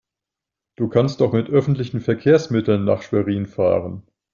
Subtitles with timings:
[0.77, 4.01] Du kannst doch mit öffentlichen Verkehrsmitteln nach Schwerin fahren